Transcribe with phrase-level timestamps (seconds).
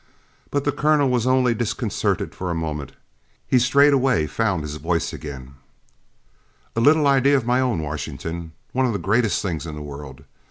[0.49, 2.93] But the Colonel was only disconcerted for a moment
[3.47, 5.53] he straightway found his voice again:
[6.75, 10.23] "A little idea of my own, Washington one of the greatest things in the world!